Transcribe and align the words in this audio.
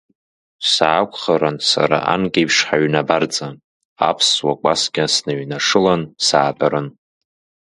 Саақәхарын 0.71 1.57
сара 1.69 1.97
анкьеиԥш 2.13 2.57
ҳаҩны 2.67 2.99
абарҵа, 3.01 3.47
аԥсуа 4.09 4.53
кәаскьа 4.61 5.05
сныҩнашылан 5.13 6.01
саатәарын. 6.25 6.87